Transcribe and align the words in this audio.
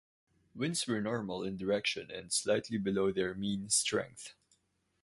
Winds 0.55 0.87
were 0.87 0.99
normal 0.99 1.43
in 1.43 1.57
direction 1.57 2.09
and 2.09 2.33
slightly 2.33 2.79
below 2.79 3.11
their 3.11 3.35
mean 3.35 3.69
strength. 3.69 4.33